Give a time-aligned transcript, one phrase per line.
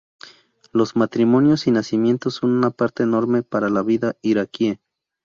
[0.71, 4.79] Los matrimonios y nacimientos son una parte enorme para la vida iraquí.